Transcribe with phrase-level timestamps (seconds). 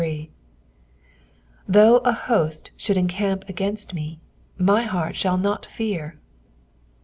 [1.67, 4.19] Though an bott should encamp against me,
[4.57, 6.17] tap heart ikaU not fear."